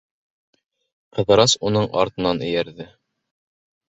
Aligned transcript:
Ҡыҙырас 1.17 1.53
уның 1.69 1.85
артынан 2.05 2.41
эйәрҙе. 2.47 2.89